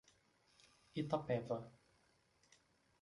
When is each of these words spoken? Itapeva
Itapeva 1.01 1.57